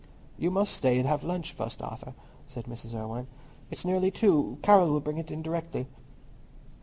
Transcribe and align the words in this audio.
"You 0.35 0.49
must 0.49 0.73
stay 0.73 0.97
and 0.97 1.07
have 1.07 1.23
lunch 1.23 1.51
first, 1.53 1.79
Arthur," 1.79 2.15
said 2.47 2.65
Mrs. 2.65 2.95
Irwine. 2.95 3.27
"It's 3.69 3.85
nearly 3.85 4.09
two. 4.09 4.57
Carroll 4.63 4.89
will 4.89 4.99
bring 4.99 5.19
it 5.19 5.29
in 5.29 5.43
directly." 5.43 5.85